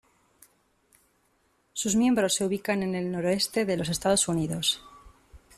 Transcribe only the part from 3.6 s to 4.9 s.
de los Estados Unidos.